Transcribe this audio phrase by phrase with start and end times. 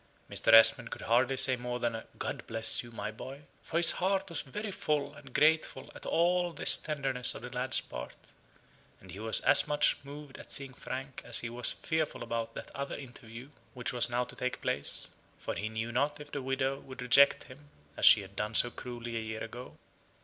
[0.27, 0.51] Mr.
[0.51, 4.29] Esmond could hardly say more than a "God bless you, my boy," for his heart
[4.29, 8.15] was very full and grateful at all this tenderness on the lad's part;
[8.99, 12.75] and he was as much moved at seeing Frank as he was fearful about that
[12.75, 16.79] other interview which was now to take place: for he knew not if the widow
[16.79, 19.77] would reject him as she had done so cruelly a year ago.